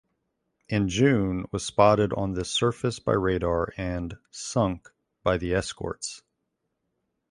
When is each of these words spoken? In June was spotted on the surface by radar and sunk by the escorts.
In 0.67 0.89
June 0.89 1.45
was 1.51 1.63
spotted 1.63 2.11
on 2.13 2.31
the 2.33 2.43
surface 2.43 2.97
by 2.97 3.11
radar 3.13 3.71
and 3.77 4.17
sunk 4.31 4.89
by 5.21 5.37
the 5.37 5.53
escorts. 5.53 6.23